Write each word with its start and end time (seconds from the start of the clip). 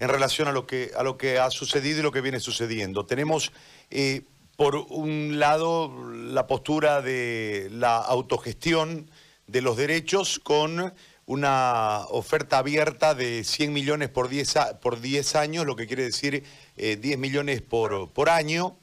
en 0.00 0.08
relación 0.08 0.48
a 0.48 0.52
lo 0.52 0.66
que, 0.66 0.92
a 0.96 1.02
lo 1.02 1.16
que 1.16 1.38
ha 1.38 1.50
sucedido 1.50 2.00
y 2.00 2.02
lo 2.02 2.12
que 2.12 2.20
viene 2.20 2.40
sucediendo. 2.40 3.06
Tenemos, 3.06 3.52
eh, 3.90 4.22
por 4.56 4.76
un 4.76 5.38
lado, 5.38 5.92
la 6.12 6.46
postura 6.46 7.02
de 7.02 7.68
la 7.72 7.96
autogestión 7.98 9.10
de 9.46 9.60
los 9.60 9.76
derechos 9.76 10.38
con 10.38 10.92
una 11.26 12.02
oferta 12.10 12.58
abierta 12.58 13.14
de 13.14 13.44
100 13.44 13.72
millones 13.72 14.08
por 14.10 14.28
10, 14.28 14.54
por 14.80 15.00
10 15.00 15.36
años, 15.36 15.66
lo 15.66 15.76
que 15.76 15.86
quiere 15.86 16.04
decir 16.04 16.44
10 16.76 17.04
eh, 17.04 17.16
millones 17.16 17.62
por, 17.62 18.10
por, 18.12 18.28
año. 18.28 18.76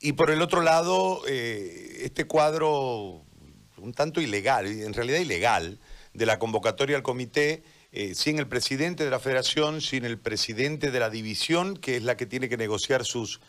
Y 0.00 0.12
por 0.12 0.30
el 0.30 0.42
otro 0.42 0.62
lado, 0.62 1.22
eh, 1.26 2.00
este 2.04 2.24
cuadro 2.24 3.22
un 3.78 3.92
tanto 3.92 4.20
ilegal, 4.20 4.66
en 4.66 4.94
realidad 4.94 5.18
ilegal, 5.18 5.78
de 6.14 6.26
la 6.26 6.38
convocatoria 6.38 6.96
al 6.96 7.02
comité, 7.02 7.62
eh, 7.96 8.14
sin 8.14 8.38
el 8.38 8.46
presidente 8.46 9.04
de 9.04 9.10
la 9.10 9.18
federación, 9.18 9.80
sin 9.80 10.04
el 10.04 10.18
presidente 10.18 10.90
de 10.90 11.00
la 11.00 11.10
división, 11.10 11.76
que 11.76 11.96
es 11.96 12.02
la 12.02 12.16
que 12.16 12.26
tiene 12.26 12.48
que 12.48 12.56
negociar 12.56 13.04
sus, 13.04 13.40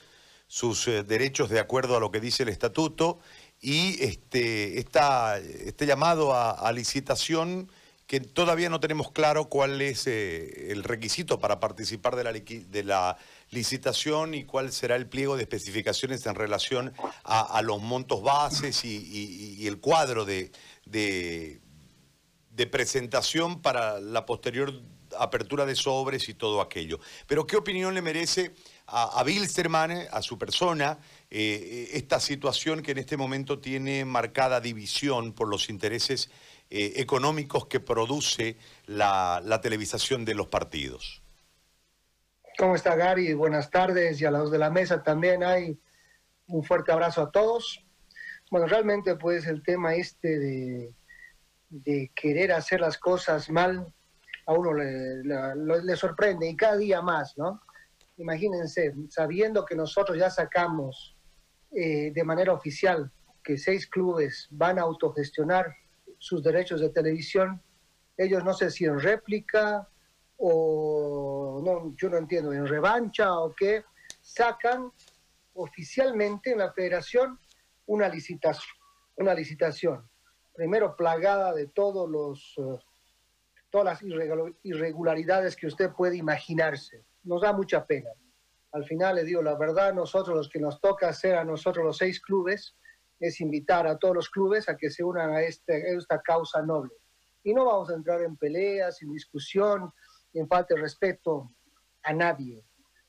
sus 0.48 0.86
derechos 0.86 1.50
de 1.50 1.60
acuerdo 1.60 1.98
a 1.98 2.00
lo 2.00 2.12
que 2.12 2.20
dice 2.20 2.44
el 2.44 2.50
estatuto, 2.50 3.20
y 3.62 4.02
este, 4.04 4.80
este 4.80 5.86
llamado 5.86 6.34
a 6.36 6.72
licitación 6.72 7.70
que 8.08 8.22
todavía 8.22 8.70
no 8.70 8.80
tenemos 8.80 9.12
claro 9.12 9.50
cuál 9.50 9.82
es 9.82 10.08
eh, 10.08 10.72
el 10.72 10.86
requisito 10.86 11.40
para 11.40 11.60
participar 11.60 12.16
de 12.16 12.24
la, 12.24 12.32
de 12.32 12.84
la, 12.84 13.18
licitación 13.50 14.34
y 14.34 14.44
cuál 14.44 14.74
será 14.74 14.98
el 14.98 15.08
pliego 15.08 15.38
de 15.38 15.44
especificaciones 15.44 16.26
en 16.26 16.36
relación 16.36 16.94
a, 17.24 17.62
los 17.62 17.82
montos 17.82 18.22
bases 18.22 18.84
y, 18.84 19.66
el 19.66 19.80
cuadro 19.80 20.26
de, 20.26 20.52
presentación 22.66 23.62
para 23.62 24.00
la 24.00 24.26
posterior 24.26 24.74
apertura 25.20 25.66
de 25.66 25.76
sobres 25.76 26.28
y 26.30 26.34
todo 26.34 26.62
aquello. 26.62 27.00
Pero 27.28 27.46
¿qué 27.46 27.58
opinión 27.58 27.94
le 27.94 28.02
merece 28.02 28.54
a, 28.88 29.20
a 29.20 29.24
Bilsterman, 29.24 30.08
a 30.12 30.22
su 30.22 30.38
persona, 30.38 30.98
eh, 31.30 31.90
esta 31.94 32.20
situación 32.20 32.82
que 32.82 32.92
en 32.92 33.00
este 33.00 33.18
momento 33.18 33.60
tiene 33.60 34.06
marcada 34.06 34.62
división 34.62 35.34
por 35.34 35.50
los 35.50 35.70
intereses 35.70 36.30
eh, 36.70 36.94
económicos 36.98 37.68
que 37.68 37.80
produce 37.80 38.58
la, 38.86 39.60
televisación 39.62 40.26
de 40.26 40.36
los 40.36 40.48
partidos. 40.48 41.22
¿Cómo 42.58 42.76
está 42.76 42.96
Gary? 42.96 43.34
Buenas 43.34 43.70
tardes 43.70 44.20
y 44.20 44.26
a 44.26 44.32
los 44.32 44.52
de 44.52 44.58
la 44.58 44.70
mesa 44.70 45.04
también 45.04 45.44
hay 45.44 45.78
un 46.48 46.64
fuerte 46.64 46.92
abrazo 46.92 47.22
a 47.22 47.32
todos. 47.32 47.86
Bueno, 48.52 48.68
realmente 48.68 49.16
pues 49.16 49.48
el 49.48 49.64
tema 49.64 49.96
este 49.96 50.40
de, 50.40 50.94
de 51.70 52.12
querer 52.16 52.52
hacer 52.52 52.80
las 52.80 52.98
cosas 52.98 53.50
mal 53.50 53.94
a 54.46 54.54
uno 54.54 54.74
le, 54.74 55.24
le, 55.84 55.96
sorprende 55.98 56.50
y 56.50 56.56
cada 56.56 56.78
día 56.78 57.02
más, 57.02 57.38
¿no? 57.38 57.62
Imagínense, 58.18 58.94
sabiendo 59.10 59.66
que 59.66 59.76
nosotros 59.76 60.18
ya 60.18 60.30
sacamos 60.30 61.18
eh, 61.72 62.12
de 62.14 62.24
manera 62.24 62.54
oficial 62.54 63.12
que 63.44 63.58
seis 63.58 63.88
clubes 63.88 64.48
van 64.52 64.80
a 64.80 64.84
autogestionar 64.84 65.76
sus 66.18 66.42
derechos 66.42 66.80
de 66.80 66.90
televisión, 66.90 67.62
ellos 68.18 68.44
no 68.44 68.54
sé 68.54 68.72
si 68.72 68.86
en 68.86 69.00
réplica 69.00 69.88
o 70.38 71.62
no, 71.64 71.94
yo 71.96 72.10
no 72.10 72.18
entiendo, 72.18 72.54
en 72.54 72.66
revancha 72.66 73.38
o 73.40 73.54
qué, 73.54 73.84
sacan 74.22 74.92
oficialmente 75.54 76.52
en 76.52 76.60
la 76.60 76.72
federación 76.72 77.40
una 77.86 78.08
licitación, 78.08 78.76
una 79.18 79.34
licitación, 79.34 80.10
primero 80.58 80.96
plagada 80.96 81.54
de 81.54 81.68
todos 81.68 82.10
los, 82.10 82.56
eh, 82.58 82.80
todas 83.70 83.86
las 83.86 84.52
irregularidades 84.64 85.56
que 85.56 85.68
usted 85.68 85.92
puede 85.92 86.18
imaginarse. 86.18 87.06
Nos 87.24 87.44
da 87.44 87.54
mucha 87.54 87.86
pena. 87.86 88.10
Al 88.72 88.84
final 88.84 89.18
le 89.18 89.24
digo 89.24 89.44
la 89.44 89.56
verdad, 89.56 89.94
nosotros 89.94 90.36
los 90.36 90.50
que 90.50 90.60
nos 90.60 90.82
toca 90.82 91.10
hacer 91.10 91.36
a 91.36 91.46
nosotros 91.46 91.86
los 91.86 91.98
seis 91.98 92.20
clubes, 92.20 92.76
es 93.20 93.40
invitar 93.40 93.86
a 93.86 93.98
todos 93.98 94.16
los 94.16 94.30
clubes 94.30 94.68
a 94.68 94.76
que 94.76 94.90
se 94.90 95.04
unan 95.04 95.30
a, 95.32 95.42
este, 95.44 95.96
esta 95.96 96.20
causa 96.22 96.64
noble. 96.64 96.94
Y 97.44 97.54
no 97.54 97.66
vamos 97.66 97.92
a 97.92 97.94
entrar 97.94 98.22
en 98.24 98.36
peleas, 98.36 99.02
en 99.04 99.14
discusión, 99.14 99.94
en 100.34 100.48
falta 100.48 100.74
de 100.74 100.82
respeto 100.82 101.52
a 102.02 102.14
nadie. 102.14 102.64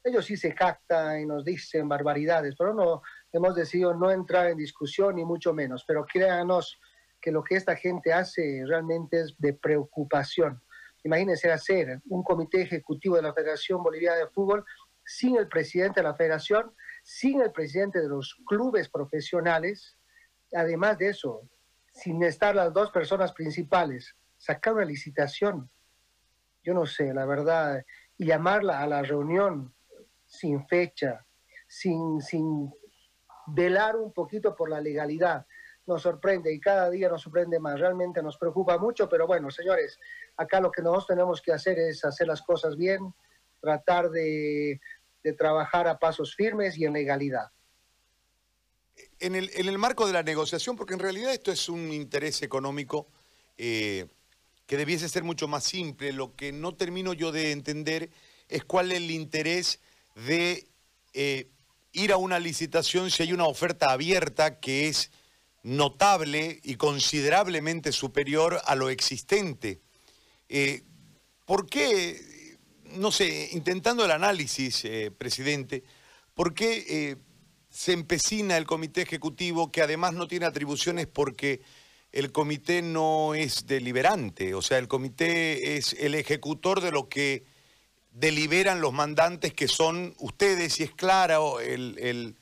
Ellos 0.04 0.26
sí 0.26 0.36
se 0.36 0.52
jactan 0.52 1.20
y 1.20 1.26
nos 1.26 1.44
dicen 1.44 1.88
barbaridades, 1.88 2.54
pero 2.58 2.74
no 2.74 3.02
hemos 3.32 3.54
decidido 3.54 3.94
no 3.94 4.10
entrar 4.10 4.48
en 4.48 4.58
discusión 4.58 5.16
ni 5.16 5.24
mucho 5.24 5.54
menos. 5.54 5.84
Pero 5.86 6.04
créanos 6.04 6.78
que 7.20 7.32
lo 7.32 7.42
que 7.42 7.56
esta 7.56 7.76
gente 7.76 8.12
hace 8.12 8.62
realmente 8.66 9.20
es 9.20 9.34
de 9.38 9.52
preocupación. 9.54 10.62
Imagínense 11.04 11.50
hacer 11.50 12.00
un 12.08 12.22
comité 12.22 12.62
ejecutivo 12.62 13.16
de 13.16 13.22
la 13.22 13.34
Federación 13.34 13.82
Boliviana 13.82 14.16
de 14.16 14.28
Fútbol 14.28 14.64
sin 15.04 15.36
el 15.36 15.48
presidente 15.48 16.00
de 16.00 16.04
la 16.04 16.14
federación, 16.14 16.74
sin 17.02 17.40
el 17.40 17.50
presidente 17.50 18.00
de 18.00 18.08
los 18.08 18.36
clubes 18.46 18.90
profesionales, 18.90 19.96
además 20.52 20.98
de 20.98 21.08
eso, 21.08 21.48
sin 21.90 22.22
estar 22.22 22.54
las 22.54 22.72
dos 22.74 22.90
personas 22.90 23.32
principales, 23.32 24.14
sacar 24.36 24.74
una 24.74 24.84
licitación, 24.84 25.70
yo 26.62 26.74
no 26.74 26.84
sé, 26.84 27.14
la 27.14 27.24
verdad, 27.24 27.84
y 28.18 28.26
llamarla 28.26 28.80
a 28.80 28.86
la 28.86 29.02
reunión 29.02 29.74
sin 30.26 30.66
fecha, 30.66 31.24
sin, 31.66 32.20
sin 32.20 32.70
velar 33.46 33.96
un 33.96 34.12
poquito 34.12 34.54
por 34.54 34.68
la 34.68 34.80
legalidad, 34.80 35.46
nos 35.88 36.02
sorprende 36.02 36.52
y 36.52 36.60
cada 36.60 36.90
día 36.90 37.08
nos 37.08 37.22
sorprende 37.22 37.58
más, 37.58 37.80
realmente 37.80 38.22
nos 38.22 38.36
preocupa 38.36 38.78
mucho, 38.78 39.08
pero 39.08 39.26
bueno, 39.26 39.50
señores, 39.50 39.98
acá 40.36 40.60
lo 40.60 40.70
que 40.70 40.82
nosotros 40.82 41.06
tenemos 41.08 41.40
que 41.40 41.52
hacer 41.52 41.78
es 41.78 42.04
hacer 42.04 42.26
las 42.26 42.42
cosas 42.42 42.76
bien, 42.76 43.14
tratar 43.60 44.10
de, 44.10 44.80
trabajar 45.36 45.86
a 45.88 45.98
pasos 45.98 46.34
firmes 46.34 46.78
y 46.78 46.86
en 46.86 46.94
legalidad. 46.94 47.50
En 49.20 49.34
el, 49.34 49.50
en 49.54 49.68
el, 49.68 49.76
marco 49.76 50.06
de 50.06 50.14
la 50.14 50.22
negociación, 50.22 50.74
porque 50.74 50.94
en 50.94 51.00
realidad 51.00 51.32
esto 51.32 51.52
es 51.52 51.68
un 51.68 51.92
interés 51.92 52.40
económico 52.40 53.08
eh, 53.58 54.06
que 54.66 54.78
debiese 54.78 55.06
ser 55.08 55.24
mucho 55.24 55.46
más 55.48 55.64
simple, 55.64 56.12
lo 56.12 56.34
que 56.34 56.50
no 56.50 56.74
termino 56.74 57.12
yo 57.12 57.30
de 57.30 57.52
entender 57.52 58.08
es 58.48 58.64
cuál 58.64 58.90
es 58.90 58.98
el 58.98 59.10
interés 59.10 59.80
de 60.14 60.66
eh, 61.12 61.50
ir 61.92 62.12
a 62.12 62.16
una 62.16 62.38
licitación 62.38 63.10
si 63.10 63.22
hay 63.22 63.34
una 63.34 63.46
oferta 63.46 63.92
abierta 63.92 64.60
que 64.60 64.88
es 64.88 65.10
notable 65.68 66.60
y 66.64 66.76
considerablemente 66.76 67.92
superior 67.92 68.60
a 68.64 68.74
lo 68.74 68.88
existente. 68.88 69.80
Eh, 70.48 70.82
¿Por 71.44 71.68
qué, 71.68 72.56
no 72.94 73.12
sé, 73.12 73.50
intentando 73.52 74.04
el 74.04 74.10
análisis, 74.10 74.86
presidente, 75.16 75.84
por 76.34 76.54
qué 76.54 77.16
se 77.70 77.92
empecina 77.92 78.56
el 78.56 78.66
comité 78.66 79.02
ejecutivo, 79.02 79.70
que 79.70 79.82
además 79.82 80.14
no 80.14 80.26
tiene 80.26 80.46
atribuciones 80.46 81.06
porque 81.06 81.60
el 82.12 82.32
comité 82.32 82.82
no 82.82 83.34
es 83.34 83.66
deliberante, 83.66 84.54
o 84.54 84.62
sea, 84.62 84.78
el 84.78 84.88
comité 84.88 85.76
es 85.76 85.94
el 85.94 86.14
ejecutor 86.14 86.80
de 86.80 86.92
lo 86.92 87.08
que 87.08 87.44
deliberan 88.10 88.80
los 88.80 88.92
mandantes 88.92 89.54
que 89.54 89.68
son 89.68 90.14
ustedes, 90.18 90.80
y 90.80 90.84
es 90.84 90.92
claro 90.92 91.60
el 91.60 92.37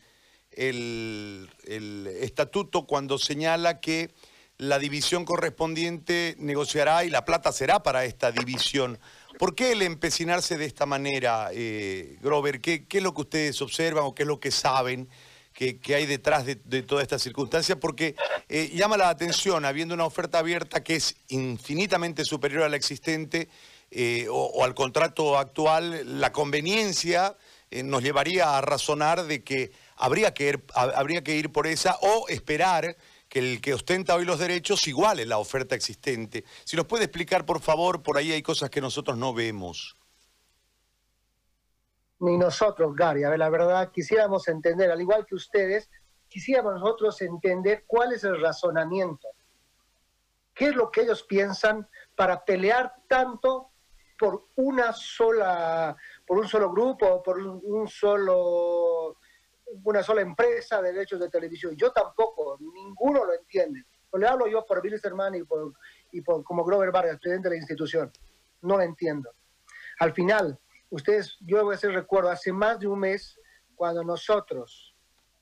estatuto 0.56 2.86
cuando 2.86 3.18
señala 3.18 3.80
que 3.80 4.10
la 4.58 4.78
división 4.78 5.24
correspondiente 5.24 6.34
negociará 6.38 7.04
y 7.04 7.10
la 7.10 7.24
plata 7.24 7.52
será 7.52 7.82
para 7.82 8.04
esta 8.04 8.32
división. 8.32 8.98
¿Por 9.38 9.54
qué 9.54 9.72
el 9.72 9.82
empecinarse 9.82 10.56
de 10.56 10.64
esta 10.64 10.86
manera, 10.86 11.50
eh, 11.52 12.16
Grover? 12.22 12.60
¿Qué, 12.60 12.86
es 12.90 13.02
lo 13.02 13.12
que 13.12 13.20
ustedes 13.20 13.60
observan 13.60 14.04
o 14.04 14.14
qué 14.14 14.22
es 14.22 14.26
lo 14.26 14.40
que 14.40 14.50
saben 14.50 15.08
que, 15.52 15.78
hay 15.94 16.06
detrás 16.06 16.46
de, 16.46 16.82
toda 16.82 17.02
esta 17.02 17.18
circunstancia? 17.18 17.78
Porque 17.78 18.16
eh, 18.48 18.70
llama 18.74 18.96
la 18.96 19.10
atención, 19.10 19.66
habiendo 19.66 19.94
una 19.94 20.06
oferta 20.06 20.38
abierta 20.38 20.82
que 20.82 20.96
es 20.96 21.16
infinitamente 21.28 22.24
superior 22.24 22.62
a 22.62 22.70
la 22.70 22.76
existente 22.76 23.48
eh, 23.90 24.26
o, 24.30 24.64
al 24.64 24.74
contrato 24.74 25.36
actual, 25.36 26.18
la 26.18 26.32
conveniencia 26.32 27.36
nos 27.70 28.02
llevaría 28.02 28.56
a 28.56 28.60
razonar 28.60 29.24
de 29.24 29.42
que 29.42 29.72
habría 29.96 30.34
que, 30.34 30.62
habría 30.74 31.22
que 31.22 31.36
ir 31.36 31.52
por 31.52 31.66
esa 31.66 31.96
o 32.00 32.28
esperar 32.28 32.96
que 33.28 33.38
el 33.40 33.60
que 33.60 33.74
ostenta 33.74 34.14
hoy 34.14 34.24
los 34.24 34.38
derechos 34.38 34.86
iguale 34.86 35.26
la 35.26 35.38
oferta 35.38 35.74
existente. 35.74 36.44
Si 36.64 36.76
nos 36.76 36.86
puede 36.86 37.04
explicar, 37.04 37.44
por 37.44 37.60
favor, 37.60 38.02
por 38.02 38.16
ahí 38.16 38.32
hay 38.32 38.42
cosas 38.42 38.70
que 38.70 38.80
nosotros 38.80 39.16
no 39.18 39.34
vemos. 39.34 39.96
Ni 42.20 42.38
nosotros, 42.38 42.94
Gary. 42.94 43.24
A 43.24 43.30
ver, 43.30 43.38
la 43.38 43.50
verdad, 43.50 43.90
quisiéramos 43.92 44.48
entender, 44.48 44.90
al 44.90 45.00
igual 45.00 45.26
que 45.26 45.34
ustedes, 45.34 45.90
quisiéramos 46.28 46.74
nosotros 46.74 47.20
entender 47.20 47.84
cuál 47.86 48.12
es 48.12 48.24
el 48.24 48.40
razonamiento. 48.40 49.28
¿Qué 50.54 50.68
es 50.68 50.74
lo 50.74 50.90
que 50.90 51.02
ellos 51.02 51.24
piensan 51.24 51.86
para 52.14 52.44
pelear 52.44 52.94
tanto 53.08 53.72
por 54.18 54.46
una 54.56 54.92
sola, 54.92 55.96
por 56.26 56.38
un 56.38 56.48
solo 56.48 56.70
grupo, 56.70 57.22
por 57.22 57.38
un 57.38 57.88
solo 57.88 59.16
una 59.84 60.02
sola 60.02 60.22
empresa 60.22 60.80
de 60.80 60.92
derechos 60.92 61.20
de 61.20 61.28
televisión. 61.28 61.76
Yo 61.76 61.92
tampoco, 61.92 62.58
ninguno 62.60 63.24
lo 63.24 63.34
entiende. 63.34 63.84
le 64.12 64.26
hablo 64.26 64.46
yo 64.46 64.64
por 64.64 64.80
Bill 64.80 64.98
Sterman 64.98 65.34
y 65.34 65.42
por, 65.42 65.74
y 66.12 66.20
por 66.20 66.42
como 66.44 66.64
Grover 66.64 66.92
Vargas, 66.92 67.18
presidente 67.18 67.48
de 67.48 67.56
la 67.56 67.58
institución. 67.58 68.10
No 68.62 68.76
lo 68.76 68.82
entiendo. 68.82 69.30
Al 69.98 70.12
final, 70.12 70.58
ustedes, 70.90 71.36
yo 71.40 71.64
voy 71.64 71.74
a 71.74 71.76
hacer 71.76 71.92
recuerdo, 71.92 72.30
hace 72.30 72.52
más 72.52 72.78
de 72.78 72.86
un 72.86 73.00
mes, 73.00 73.38
cuando 73.74 74.02
nosotros, 74.02 74.94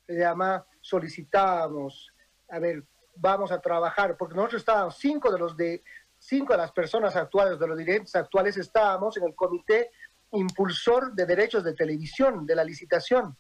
se 0.07 0.19
llama, 0.19 0.67
solicitábamos, 0.81 2.13
a 2.51 2.59
ver, 2.59 2.85
vamos 3.17 3.53
a 3.53 3.61
trabajar, 3.61 4.17
porque 4.17 4.35
nosotros 4.35 4.63
estábamos, 4.63 4.97
cinco 4.99 5.31
de 5.31 5.39
los 5.39 5.57
de, 5.57 5.83
cinco 6.19 6.53
de 6.53 6.59
las 6.59 6.73
personas 6.73 7.15
actuales, 7.15 7.59
de 7.59 7.67
los 7.67 7.79
dirigentes 7.79 8.15
actuales, 8.17 8.57
estábamos 8.57 9.17
en 9.17 9.25
el 9.25 9.35
comité 9.35 9.91
impulsor 10.39 11.15
de 11.15 11.27
derechos 11.27 11.65
de 11.65 11.75
televisión, 11.75 12.47
de 12.47 12.55
la 12.55 12.65
licitación. 12.65 13.37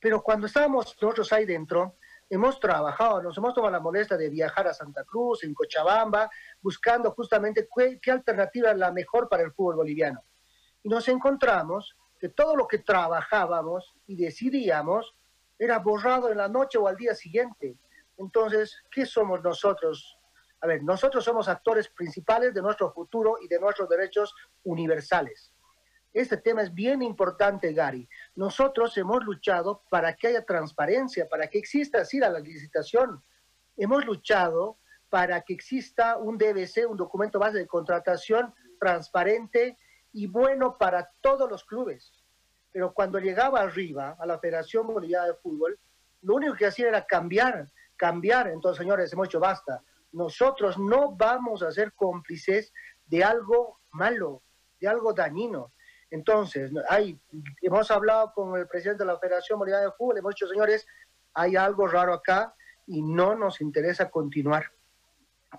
Pero 0.00 0.22
cuando 0.22 0.46
estábamos 0.46 0.96
nosotros 1.00 1.32
ahí 1.32 1.46
dentro, 1.46 1.96
hemos 2.28 2.60
trabajado, 2.60 3.22
nos 3.22 3.38
hemos 3.38 3.54
tomado 3.54 3.72
la 3.72 3.80
molestia 3.80 4.16
de 4.16 4.28
viajar 4.28 4.68
a 4.68 4.74
Santa 4.74 5.04
Cruz, 5.04 5.44
en 5.44 5.54
Cochabamba, 5.54 6.30
buscando 6.60 7.10
justamente 7.12 7.68
qué, 8.02 8.10
alternativa 8.10 8.70
es 8.70 8.76
la 8.76 8.92
mejor 8.92 9.28
para 9.28 9.42
el 9.42 9.52
fútbol 9.52 9.76
boliviano. 9.76 10.22
Y 10.82 10.88
nos 10.88 11.08
encontramos 11.08 11.96
que 12.18 12.28
todo 12.28 12.54
lo 12.54 12.66
que 12.66 12.78
trabajábamos 12.78 13.94
y 14.06 14.16
decidíamos 14.16 15.14
era 15.58 15.78
borrado 15.78 16.30
en 16.30 16.38
la 16.38 16.48
noche 16.48 16.76
o 16.78 16.86
al 16.86 16.96
día 16.96 17.14
siguiente. 17.14 17.78
Entonces, 18.18 18.82
¿qué 18.90 19.06
somos 19.06 19.42
nosotros? 19.42 20.18
A 20.60 20.66
ver, 20.66 20.82
nosotros 20.82 21.24
somos 21.24 21.48
actores 21.48 21.88
principales 21.88 22.52
de 22.52 22.60
nuestro 22.60 22.92
futuro 22.92 23.36
y 23.42 23.48
de 23.48 23.58
nuestros 23.58 23.88
derechos 23.88 24.34
universales. 24.64 25.53
Este 26.14 26.36
tema 26.36 26.62
es 26.62 26.72
bien 26.72 27.02
importante, 27.02 27.72
Gary. 27.72 28.08
Nosotros 28.36 28.96
hemos 28.96 29.24
luchado 29.24 29.82
para 29.90 30.14
que 30.14 30.28
haya 30.28 30.44
transparencia, 30.44 31.28
para 31.28 31.48
que 31.48 31.58
exista 31.58 32.02
así 32.02 32.20
la 32.20 32.30
licitación. 32.38 33.20
Hemos 33.76 34.06
luchado 34.06 34.78
para 35.10 35.40
que 35.40 35.54
exista 35.54 36.16
un 36.16 36.38
DBC, 36.38 36.88
un 36.88 36.96
documento 36.96 37.40
base 37.40 37.58
de 37.58 37.66
contratación 37.66 38.54
transparente 38.78 39.76
y 40.12 40.28
bueno 40.28 40.78
para 40.78 41.10
todos 41.20 41.50
los 41.50 41.64
clubes. 41.64 42.12
Pero 42.70 42.94
cuando 42.94 43.18
llegaba 43.18 43.60
arriba 43.60 44.16
a 44.16 44.24
la 44.24 44.38
Federación 44.38 44.86
Boliviana 44.86 45.26
de 45.26 45.34
Fútbol, 45.34 45.76
lo 46.22 46.36
único 46.36 46.54
que 46.54 46.66
hacía 46.66 46.88
era 46.88 47.04
cambiar, 47.04 47.68
cambiar. 47.96 48.46
Entonces, 48.48 48.78
señores, 48.78 49.12
hemos 49.12 49.26
hecho 49.26 49.40
basta. 49.40 49.82
Nosotros 50.12 50.78
no 50.78 51.10
vamos 51.16 51.64
a 51.64 51.72
ser 51.72 51.92
cómplices 51.92 52.72
de 53.04 53.24
algo 53.24 53.80
malo, 53.90 54.42
de 54.78 54.86
algo 54.86 55.12
dañino. 55.12 55.72
Entonces, 56.14 56.70
hay, 56.88 57.20
hemos 57.60 57.90
hablado 57.90 58.32
con 58.32 58.56
el 58.56 58.68
presidente 58.68 59.02
de 59.02 59.08
la 59.08 59.18
Federación 59.18 59.58
Boliviana 59.58 59.86
de 59.86 59.90
Fútbol, 59.90 60.18
hemos 60.18 60.32
dicho, 60.32 60.46
señores, 60.46 60.86
hay 61.32 61.56
algo 61.56 61.88
raro 61.88 62.14
acá 62.14 62.54
y 62.86 63.02
no 63.02 63.34
nos 63.34 63.60
interesa 63.60 64.08
continuar, 64.08 64.70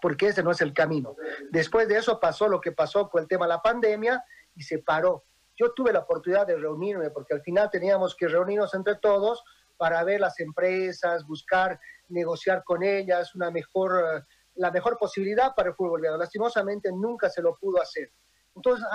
porque 0.01 0.27
ese 0.27 0.43
no 0.43 0.51
es 0.51 0.61
el 0.61 0.73
camino. 0.73 1.17
Después 1.51 1.89
de 1.89 1.97
eso 1.97 2.21
pasó 2.21 2.47
lo 2.47 2.61
que 2.61 2.71
pasó 2.71 3.09
con 3.09 3.23
el 3.23 3.27
tema 3.27 3.43
de 3.43 3.49
la 3.49 3.61
pandemia 3.61 4.23
y 4.55 4.63
se 4.63 4.79
paró. 4.79 5.25
Yo 5.57 5.73
tuve 5.73 5.91
la 5.91 5.99
oportunidad 5.99 6.47
de 6.47 6.55
reunirme, 6.55 7.09
porque 7.09 7.33
al 7.33 7.41
final 7.41 7.69
teníamos 7.69 8.15
que 8.15 8.29
reunirnos 8.29 8.73
entre 8.75 8.95
todos 8.95 9.43
para 9.75 10.05
ver 10.05 10.21
las 10.21 10.39
empresas, 10.39 11.27
buscar 11.27 11.77
negociar 12.07 12.63
con 12.63 12.81
ellas 12.81 13.35
una 13.35 13.51
mejor, 13.51 14.25
la 14.53 14.71
mejor 14.71 14.97
posibilidad 14.97 15.53
para 15.53 15.67
el 15.67 15.75
fútbol. 15.75 16.01
Lastimosamente 16.17 16.93
nunca 16.93 17.29
se 17.29 17.41
lo 17.41 17.57
pudo 17.57 17.81
hacer. 17.81 18.09
Entonces, 18.55 18.85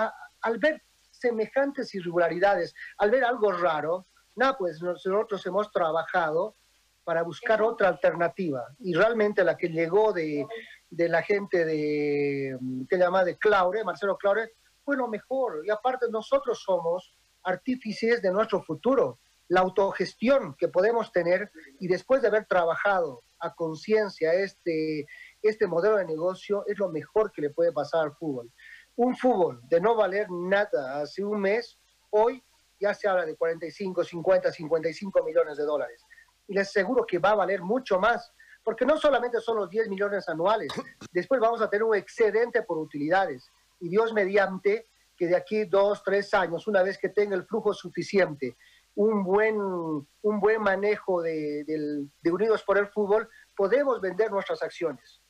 al 0.41 0.57
ver 0.57 0.81
semejantes 1.21 1.93
irregularidades. 1.93 2.73
Al 2.97 3.11
ver 3.11 3.23
algo 3.23 3.51
raro, 3.51 4.07
nada, 4.35 4.57
pues 4.57 4.81
nosotros 4.81 5.45
hemos 5.45 5.71
trabajado 5.71 6.55
para 7.03 7.23
buscar 7.23 7.61
otra 7.61 7.87
alternativa 7.87 8.63
y 8.79 8.93
realmente 8.93 9.43
la 9.43 9.57
que 9.57 9.69
llegó 9.69 10.13
de, 10.13 10.45
de 10.89 11.09
la 11.09 11.21
gente 11.23 11.65
de, 11.65 12.57
que 12.89 12.97
llama 12.97 13.23
de 13.23 13.37
Claure, 13.37 13.83
Marcelo 13.83 14.17
Claure, 14.17 14.53
fue 14.83 14.97
lo 14.97 15.07
mejor. 15.07 15.63
Y 15.65 15.69
aparte 15.69 16.05
nosotros 16.09 16.61
somos 16.63 17.15
artífices 17.43 18.21
de 18.21 18.31
nuestro 18.31 18.61
futuro, 18.61 19.19
la 19.47 19.61
autogestión 19.61 20.55
que 20.57 20.67
podemos 20.67 21.11
tener 21.11 21.51
y 21.79 21.87
después 21.87 22.21
de 22.21 22.29
haber 22.29 22.45
trabajado 22.45 23.23
a 23.39 23.53
conciencia 23.53 24.33
este, 24.33 25.05
este 25.41 25.67
modelo 25.67 25.97
de 25.97 26.05
negocio 26.05 26.63
es 26.67 26.77
lo 26.77 26.89
mejor 26.89 27.31
que 27.31 27.41
le 27.41 27.49
puede 27.49 27.73
pasar 27.73 28.03
al 28.03 28.13
fútbol 28.13 28.51
un 28.95 29.15
fútbol 29.15 29.61
de 29.67 29.79
no 29.79 29.95
valer 29.95 30.29
nada 30.29 31.01
hace 31.01 31.23
un 31.23 31.39
mes, 31.41 31.79
hoy 32.09 32.43
ya 32.79 32.93
se 32.93 33.07
habla 33.07 33.25
de 33.25 33.35
45, 33.35 34.03
50, 34.03 34.51
55 34.51 35.23
millones 35.23 35.57
de 35.57 35.63
dólares. 35.63 36.03
Y 36.47 36.53
les 36.53 36.67
aseguro 36.67 37.05
que 37.05 37.19
va 37.19 37.31
a 37.31 37.35
valer 37.35 37.61
mucho 37.61 37.99
más, 37.99 38.33
porque 38.63 38.85
no 38.85 38.97
solamente 38.97 39.39
son 39.39 39.57
los 39.57 39.69
10 39.69 39.89
millones 39.89 40.27
anuales, 40.27 40.71
después 41.11 41.39
vamos 41.39 41.61
a 41.61 41.69
tener 41.69 41.83
un 41.83 41.95
excedente 41.95 42.63
por 42.63 42.77
utilidades. 42.77 43.49
Y 43.79 43.89
Dios 43.89 44.13
mediante 44.13 44.89
que 45.15 45.27
de 45.27 45.35
aquí 45.35 45.65
dos, 45.65 46.01
tres 46.03 46.33
años, 46.33 46.67
una 46.67 46.81
vez 46.81 46.97
que 46.97 47.09
tenga 47.09 47.35
el 47.35 47.45
flujo 47.45 47.73
suficiente, 47.73 48.57
un 48.95 49.23
buen, 49.23 49.55
un 49.55 50.39
buen 50.39 50.61
manejo 50.61 51.21
de, 51.21 51.63
de 51.63 52.31
Unidos 52.31 52.63
por 52.63 52.77
el 52.77 52.87
Fútbol, 52.87 53.29
podemos 53.55 54.01
vender 54.01 54.31
nuestras 54.31 54.61
acciones. 54.63 55.20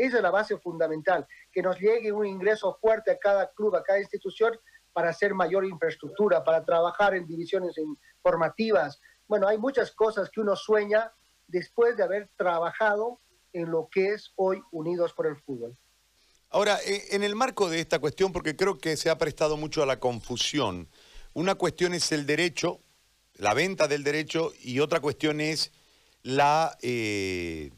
Esa 0.00 0.16
es 0.16 0.22
la 0.22 0.30
base 0.30 0.56
fundamental, 0.58 1.26
que 1.52 1.62
nos 1.62 1.78
llegue 1.78 2.10
un 2.10 2.26
ingreso 2.26 2.78
fuerte 2.80 3.10
a 3.10 3.18
cada 3.18 3.50
club, 3.52 3.76
a 3.76 3.82
cada 3.82 4.00
institución, 4.00 4.58
para 4.92 5.10
hacer 5.10 5.34
mayor 5.34 5.64
infraestructura, 5.64 6.42
para 6.42 6.64
trabajar 6.64 7.14
en 7.14 7.26
divisiones 7.26 7.76
formativas. 8.22 8.98
Bueno, 9.28 9.46
hay 9.46 9.58
muchas 9.58 9.92
cosas 9.92 10.30
que 10.30 10.40
uno 10.40 10.56
sueña 10.56 11.12
después 11.46 11.96
de 11.96 12.02
haber 12.02 12.30
trabajado 12.36 13.20
en 13.52 13.70
lo 13.70 13.88
que 13.90 14.08
es 14.14 14.32
hoy 14.36 14.62
Unidos 14.70 15.12
por 15.12 15.26
el 15.26 15.36
Fútbol. 15.36 15.76
Ahora, 16.48 16.78
eh, 16.84 17.08
en 17.10 17.22
el 17.22 17.36
marco 17.36 17.68
de 17.68 17.80
esta 17.80 17.98
cuestión, 17.98 18.32
porque 18.32 18.56
creo 18.56 18.78
que 18.78 18.96
se 18.96 19.10
ha 19.10 19.18
prestado 19.18 19.56
mucho 19.56 19.82
a 19.82 19.86
la 19.86 20.00
confusión, 20.00 20.88
una 21.34 21.54
cuestión 21.56 21.92
es 21.92 22.10
el 22.10 22.26
derecho, 22.26 22.80
la 23.34 23.54
venta 23.54 23.86
del 23.86 24.02
derecho, 24.02 24.52
y 24.60 24.80
otra 24.80 25.00
cuestión 25.00 25.40
es 25.40 25.72
la, 26.22 26.76
eh, 26.82 27.70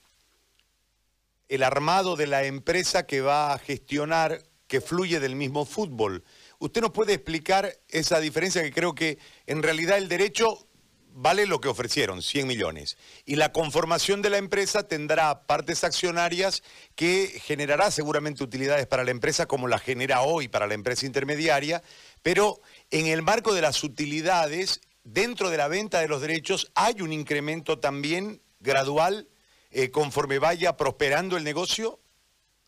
el 1.48 1.62
armado 1.62 2.16
de 2.16 2.26
la 2.26 2.44
empresa 2.44 3.06
que 3.06 3.20
va 3.20 3.52
a 3.52 3.58
gestionar, 3.58 4.42
que 4.66 4.80
fluye 4.80 5.20
del 5.20 5.36
mismo 5.36 5.66
fútbol. 5.66 6.24
¿Usted 6.58 6.80
nos 6.80 6.92
puede 6.92 7.12
explicar 7.14 7.72
esa 7.88 8.20
diferencia 8.20 8.62
que 8.62 8.72
creo 8.72 8.94
que 8.94 9.18
en 9.46 9.62
realidad 9.62 9.98
el 9.98 10.08
derecho 10.08 10.66
vale 11.14 11.46
lo 11.46 11.60
que 11.60 11.68
ofrecieron, 11.68 12.22
100 12.22 12.46
millones. 12.46 12.96
Y 13.24 13.36
la 13.36 13.52
conformación 13.52 14.22
de 14.22 14.30
la 14.30 14.38
empresa 14.38 14.86
tendrá 14.86 15.46
partes 15.46 15.84
accionarias 15.84 16.62
que 16.94 17.40
generará 17.44 17.90
seguramente 17.90 18.44
utilidades 18.44 18.86
para 18.86 19.04
la 19.04 19.10
empresa 19.10 19.46
como 19.46 19.68
la 19.68 19.78
genera 19.78 20.22
hoy 20.22 20.48
para 20.48 20.66
la 20.66 20.74
empresa 20.74 21.06
intermediaria, 21.06 21.82
pero 22.22 22.60
en 22.90 23.06
el 23.06 23.22
marco 23.22 23.54
de 23.54 23.62
las 23.62 23.84
utilidades, 23.84 24.80
dentro 25.04 25.50
de 25.50 25.56
la 25.56 25.68
venta 25.68 26.00
de 26.00 26.08
los 26.08 26.20
derechos, 26.20 26.70
hay 26.74 27.02
un 27.02 27.12
incremento 27.12 27.78
también 27.78 28.40
gradual 28.60 29.28
eh, 29.72 29.90
conforme 29.90 30.38
vaya 30.38 30.76
prosperando 30.76 31.36
el 31.36 31.44
negocio, 31.44 31.98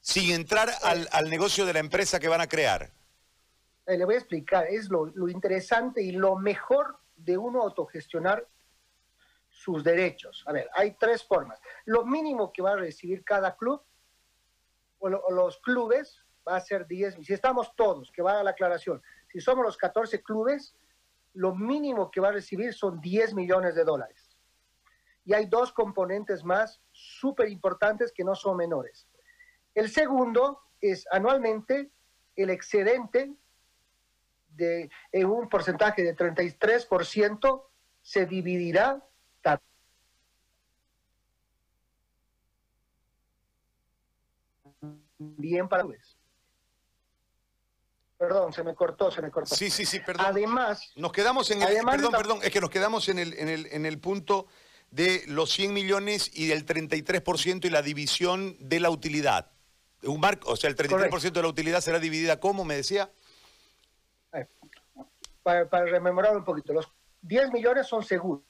sin 0.01 0.33
entrar 0.33 0.71
al, 0.83 1.31
negocio 1.31 1.67
de 1.67 1.73
la 1.73 1.79
empresa 1.79 2.19
que 2.19 2.29
van 2.29 2.41
a 2.41 2.47
crear? 2.47 2.91
Eh, 3.87 3.97
le 3.97 4.05
voy 4.05 4.15
a 4.15 4.19
explicar, 4.19 4.67
es 4.67 4.89
lo, 4.89 5.29
interesante 5.29 6.03
y 6.03 6.13
lo 6.13 6.37
mejor 6.37 6.99
de 7.17 7.37
uno 7.37 7.63
autogestionar 7.63 8.47
sus 9.49 9.85
derechos. 9.85 10.43
A 10.47 10.53
ver, 10.53 10.69
hay 10.75 10.93
tres 10.99 11.25
formas. 11.25 11.61
Lo 11.85 12.05
mínimo 12.05 12.53
que 12.53 12.63
va 12.63 12.73
a 12.73 12.77
recibir 12.77 13.23
cada 13.25 13.57
club 13.57 13.83
o, 14.99 15.09
los 15.09 15.59
clubes 15.59 16.23
va 16.47 16.57
a 16.57 16.61
ser 16.61 16.87
10, 16.87 17.17
si 17.23 17.33
estamos 17.33 17.75
todos, 17.77 18.11
que 18.11 18.23
va 18.23 18.41
a 18.41 18.43
la 18.43 18.51
aclaración, 18.51 19.03
si 19.31 19.41
somos 19.41 19.65
los 19.65 19.77
14 19.77 20.23
clubes, 20.23 20.75
lo 21.35 21.55
mínimo 21.55 22.11
que 22.11 22.21
va 22.21 22.29
a 22.29 22.33
recibir 22.33 22.73
son 22.73 23.01
10 23.01 23.35
millones 23.35 23.75
de 23.75 23.85
dólares. 23.85 24.24
Y 25.25 25.33
hay 25.33 25.47
dos 25.47 25.73
componentes 25.73 26.45
más 26.45 26.81
súper 26.93 27.49
importantes 27.49 28.12
que 28.12 28.25
no 28.25 28.35
son 28.35 28.57
menores. 28.57 29.09
El 29.75 29.90
segundo 29.90 30.61
es 30.81 31.07
anualmente 31.11 31.90
el 32.37 32.50
excedente 32.50 33.33
de 34.49 34.90
en 35.12 35.26
un 35.26 35.49
porcentaje 35.49 36.02
de 36.02 36.16
33% 36.16 37.64
se 38.02 38.26
dividirá 38.26 39.02
bien 45.19 45.69
para 45.69 45.85
Perdón, 48.19 48.52
se 48.52 48.62
me 48.62 48.75
cortó, 48.75 49.11
se 49.11 49.21
me 49.21 49.31
cortó. 49.31 49.54
Sí, 49.54 49.71
sí, 49.71 49.85
sí, 49.85 50.00
perdón. 50.00 50.26
Además, 50.26 50.93
nos 50.97 51.12
quedamos 51.12 51.50
en 51.50 51.62
el, 51.62 51.85
perdón, 51.85 52.12
perdón, 52.12 52.38
es 52.43 52.50
que 52.50 52.61
nos 52.61 52.71
quedamos 52.71 53.09
en 53.09 53.19
el, 53.19 53.35
en 53.35 53.49
el, 53.49 53.66
en 53.66 53.87
el 53.87 53.99
punto 54.00 54.47
de 54.95 55.25
los 55.27 55.51
100 55.51 55.75
millones 55.75 56.31
y 56.33 56.47
del 56.47 56.65
33% 56.65 57.65
y 57.65 57.71
la 57.71 57.83
división 57.83 58.57
de 58.61 58.79
la 58.79 58.91
utilidad. 58.91 59.51
Un 60.05 60.21
marco, 60.21 60.53
o 60.53 60.57
sea, 60.57 60.71
el 60.71 60.77
33% 60.77 61.33
de 61.33 61.43
la 61.43 61.49
utilidad 61.49 61.81
será 61.81 61.99
dividida 61.99 62.39
¿cómo, 62.39 62.65
me 62.65 62.77
decía. 62.77 63.11
Para, 65.43 65.69
para, 65.69 65.85
rememorar 65.87 66.37
un 66.37 66.45
poquito, 66.45 66.73
los 66.73 66.89
10 67.23 67.53
millones 67.53 67.89
son 67.89 68.05
seguros, 68.05 68.45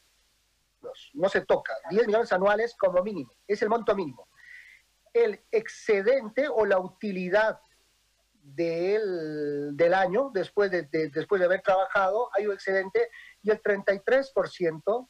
no 1.14 1.28
se 1.30 1.40
toca, 1.40 1.72
10 1.90 2.06
millones 2.06 2.30
anuales 2.30 2.76
como 2.78 3.02
mínimo, 3.02 3.32
es 3.48 3.62
el 3.62 3.70
monto 3.70 3.96
mínimo. 3.96 4.28
El 5.14 5.40
excedente 5.50 6.46
o 6.48 6.66
la 6.66 6.78
utilidad 6.78 7.58
del, 8.34 9.74
del 9.74 9.94
año, 9.94 10.30
después 10.32 10.70
de, 10.70 10.82
después 10.82 11.40
de 11.40 11.46
haber 11.46 11.62
trabajado, 11.62 12.28
hay 12.36 12.46
un 12.46 12.52
excedente 12.52 13.08
y 13.42 13.50
el 13.50 13.62
33% 13.62 15.08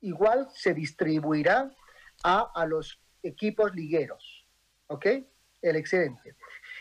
igual 0.00 0.48
se 0.52 0.74
distribuirá 0.74 1.74
a, 2.22 2.52
a 2.54 2.66
los 2.66 3.00
equipos 3.22 3.74
ligueros. 3.74 4.46
¿Ok? 4.88 5.06
El 5.62 5.76
excedente. 5.76 6.36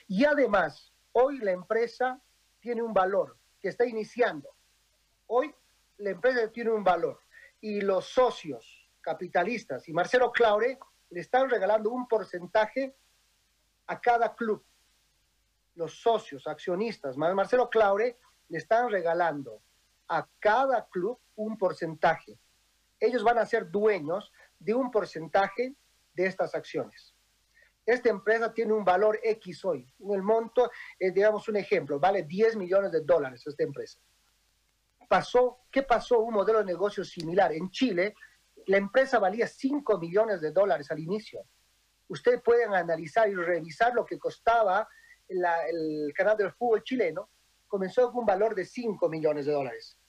Y 0.08 0.26
además, 0.26 0.94
hoy 1.12 1.40
la 1.40 1.52
empresa 1.52 2.22
tiene 2.60 2.82
un 2.82 2.94
valor 2.94 3.38
que 3.60 3.70
está 3.70 3.86
iniciando. 3.86 4.50
Hoy 5.28 5.54
la 5.98 6.12
empresa 6.12 6.52
tiene 6.52 6.72
un 6.72 6.84
valor 6.84 7.20
y 7.62 7.82
los 7.82 8.06
socios 8.06 8.90
capitalistas 9.02 9.88
y 9.88 9.94
Marcelo 9.94 10.32
Claure 10.32 10.78
le 11.10 11.20
están 11.20 11.50
regalando 11.50 11.92
un 11.92 12.08
porcentaje 12.08 12.96
a 13.88 14.00
cada 14.00 14.36
club. 14.36 14.64
Los 15.76 16.02
socios, 16.02 16.48
accionistas, 16.48 17.18
Marcelo 17.18 17.70
Claure 17.70 18.18
le 18.50 18.58
están 18.58 18.90
regalando 18.90 19.62
a 20.08 20.28
cada 20.40 20.88
club 20.88 21.20
un 21.36 21.58
porcentaje. 21.58 22.38
Ellos 23.06 23.24
van 23.24 23.38
a 23.38 23.46
ser 23.46 23.70
dueños 23.70 24.32
de 24.60 24.74
un 24.74 24.92
porcentaje 24.92 25.76
de 26.14 26.26
estas 26.26 26.56
acciones. 26.56 27.16
Esta 27.86 28.10
empresa 28.10 28.52
tiene 28.52 28.74
un 28.74 28.84
valor 28.84 29.20
X 29.22 29.64
hoy. 29.64 29.88
El 30.10 30.24
monto, 30.24 30.72
eh, 30.98 31.12
digamos 31.12 31.48
un 31.48 31.58
ejemplo, 31.58 32.00
vale 32.00 32.24
10 32.24 32.56
millones 32.56 32.92
de 32.92 33.02
dólares 33.02 33.46
esta 33.46 33.64
empresa. 33.64 34.00
Pasó, 35.08 35.60
¿Qué 35.72 35.84
pasó? 35.84 36.20
Un 36.22 36.34
modelo 36.34 36.60
de 36.60 36.66
negocio 36.66 37.04
similar. 37.04 37.52
En 37.52 37.70
Chile, 37.70 38.16
la 38.66 38.78
empresa 38.78 39.20
valía 39.20 39.46
5 39.46 40.00
millones 40.00 40.42
de 40.42 40.52
dólares 40.52 40.90
al 40.90 41.00
inicio. 41.00 41.42
Ustedes 42.08 42.42
pueden 42.42 42.74
analizar 42.74 43.30
y 43.30 43.36
revisar 43.36 43.94
lo 43.94 44.04
que 44.04 44.18
costaba 44.18 44.88
el 45.28 46.12
canal 46.16 46.38
del 46.38 46.52
fútbol 46.54 46.82
chileno. 46.82 47.30
Comenzó 47.68 48.12
con 48.12 48.22
un 48.22 48.26
valor 48.26 48.56
de 48.56 48.66
5 48.66 49.08
millones 49.10 49.46
de 49.46 49.52
dólares. 49.52 50.00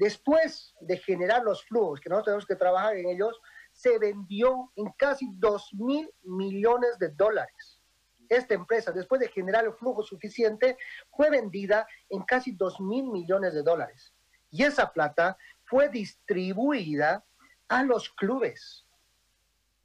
Después 0.00 0.74
de 0.80 0.96
generar 0.96 1.42
los 1.42 1.62
flujos, 1.62 2.00
que 2.00 2.08
nosotros 2.08 2.24
tenemos 2.24 2.46
que 2.46 2.56
trabajar 2.56 2.96
en 2.96 3.06
ellos, 3.10 3.38
se 3.70 3.98
vendió 3.98 4.72
en 4.74 4.90
casi 4.92 5.28
2 5.34 5.74
mil 5.74 6.10
millones 6.22 6.98
de 6.98 7.10
dólares. 7.10 7.82
Esta 8.26 8.54
empresa, 8.54 8.92
después 8.92 9.20
de 9.20 9.28
generar 9.28 9.66
el 9.66 9.74
flujo 9.74 10.02
suficiente, 10.02 10.78
fue 11.14 11.28
vendida 11.28 11.86
en 12.08 12.22
casi 12.22 12.52
2 12.52 12.80
mil 12.80 13.08
millones 13.08 13.52
de 13.52 13.62
dólares. 13.62 14.14
Y 14.50 14.62
esa 14.62 14.90
plata 14.90 15.36
fue 15.64 15.90
distribuida 15.90 17.22
a 17.68 17.82
los 17.82 18.08
clubes 18.08 18.86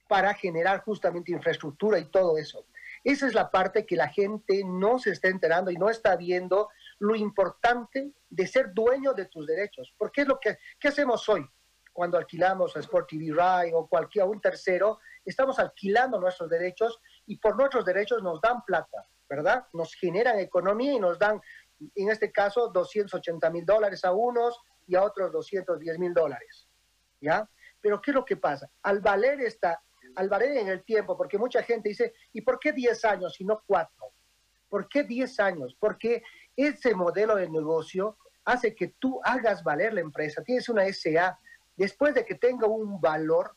para 0.08 0.34
generar 0.34 0.82
justamente 0.86 1.34
infraestructura 1.34 2.00
y 2.00 2.06
todo 2.06 2.38
eso. 2.38 2.66
Esa 3.04 3.28
es 3.28 3.34
la 3.34 3.52
parte 3.52 3.86
que 3.86 3.98
la 3.98 4.08
gente 4.08 4.64
no 4.64 4.98
se 4.98 5.12
está 5.12 5.28
enterando 5.28 5.72
y 5.72 5.76
no 5.76 5.90
está 5.90 6.16
viendo 6.16 6.70
lo 7.00 7.16
importante 7.16 8.14
de 8.30 8.48
ser 8.48 8.74
dueño 8.74 9.14
de 9.14 9.26
tus 9.26 9.46
derechos. 9.46 9.94
Porque 9.98 10.22
es 10.22 10.28
lo 10.28 10.40
que 10.40 10.58
¿qué 10.80 10.90
hacemos 10.90 11.28
hoy 11.30 11.48
cuando 11.96 12.18
alquilamos 12.18 12.76
a 12.76 12.82
Sport 12.82 13.08
TV 13.08 13.34
Rai 13.34 13.72
o 13.74 13.88
cualquier 13.88 14.26
un 14.26 14.42
tercero, 14.42 15.00
estamos 15.24 15.58
alquilando 15.60 16.20
nuestros 16.20 16.50
derechos 16.50 17.00
y 17.26 17.38
por 17.38 17.56
nuestros 17.56 17.86
derechos 17.86 18.22
nos 18.22 18.42
dan 18.42 18.66
plata, 18.66 19.08
¿verdad? 19.30 19.66
Nos 19.72 19.94
generan 19.94 20.38
economía 20.40 20.92
y 20.92 21.00
nos 21.00 21.18
dan, 21.18 21.42
en 21.80 22.10
este 22.10 22.34
caso, 22.34 22.68
280 22.68 23.50
mil 23.50 23.66
dólares 23.66 24.04
a 24.04 24.12
unos 24.12 24.60
y 24.86 24.96
a 24.96 25.04
otros 25.04 25.32
210 25.32 25.98
mil 25.98 26.14
dólares, 26.14 26.68
¿ya? 27.22 27.50
Pero 27.80 28.02
¿qué 28.02 28.12
es 28.12 28.16
lo 28.16 28.26
que 28.26 28.36
pasa? 28.36 28.70
Al 28.82 29.00
valer, 29.00 29.40
esta, 29.40 29.82
al 30.18 30.28
valer 30.28 30.58
en 30.58 30.68
el 30.68 30.84
tiempo, 30.84 31.16
porque 31.16 31.38
mucha 31.38 31.64
gente 31.64 31.88
dice, 31.88 32.14
¿y 32.34 32.42
por 32.42 32.60
qué 32.60 32.74
10 32.74 33.06
años 33.06 33.40
y 33.40 33.46
no 33.46 33.64
4? 33.66 33.90
¿Por 34.68 34.90
qué 34.90 35.04
10 35.04 35.40
años? 35.40 35.78
Porque 35.80 36.24
ese 36.56 36.96
modelo 36.96 37.36
de 37.36 37.50
negocio 37.50 38.18
hace 38.44 38.76
que 38.76 38.90
tú 39.00 39.20
hagas 39.24 39.64
valer 39.64 39.94
la 39.94 40.02
empresa. 40.02 40.44
Tienes 40.44 40.70
una 40.70 40.86
SA, 40.92 41.40
después 41.76 42.14
de 42.14 42.26
que 42.26 42.36
tenga 42.36 42.68
un 42.68 43.02
valor, 43.02 43.56